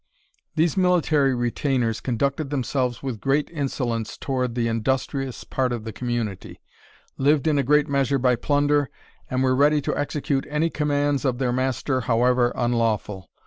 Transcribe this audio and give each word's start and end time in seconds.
These 0.55 0.75
military 0.77 1.35
retainers 1.35 2.01
conducted 2.01 2.49
themselves 2.49 3.03
with 3.03 3.21
great 3.21 3.51
insolence 3.51 4.17
towards 4.17 4.55
the 4.55 4.67
industrious 4.67 5.43
part 5.43 5.71
of 5.71 5.83
the 5.83 5.93
community 5.93 6.59
lived 7.19 7.45
in 7.45 7.59
a 7.59 7.63
great 7.63 7.87
measure 7.87 8.17
by 8.17 8.35
plunder, 8.37 8.89
and 9.29 9.43
were 9.43 9.55
ready 9.55 9.79
to 9.81 9.95
execute 9.95 10.47
any 10.49 10.71
commands 10.71 11.23
of 11.23 11.37
their 11.37 11.51
master, 11.53 12.01
however 12.01 12.51
unlawful. 12.55 13.29